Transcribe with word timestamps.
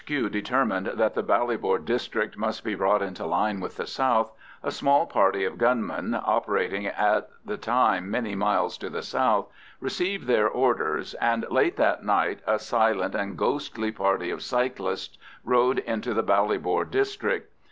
H.Q. 0.01 0.29
determined 0.29 0.87
that 0.95 1.13
the 1.13 1.21
Ballybor 1.23 1.77
district 1.85 2.35
must 2.35 2.63
be 2.63 2.73
brought 2.73 3.03
into 3.03 3.23
line 3.23 3.59
with 3.59 3.77
the 3.77 3.85
south, 3.85 4.31
a 4.63 4.71
small 4.71 5.05
party 5.05 5.45
of 5.45 5.59
gunmen, 5.59 6.15
operating 6.23 6.87
at 6.87 7.29
the 7.45 7.55
time 7.57 8.09
many 8.09 8.33
miles 8.33 8.79
to 8.79 8.89
the 8.89 9.03
south, 9.03 9.47
received 9.79 10.25
their 10.25 10.49
orders, 10.49 11.13
and 11.21 11.45
late 11.51 11.75
that 11.77 12.03
night 12.03 12.39
a 12.47 12.57
silent 12.57 13.13
and 13.13 13.37
ghostly 13.37 13.91
party 13.91 14.31
of 14.31 14.41
cyclists 14.41 15.19
rode 15.43 15.77
into 15.77 16.15
the 16.15 16.23
Ballybor 16.23 16.89
district. 16.89 17.51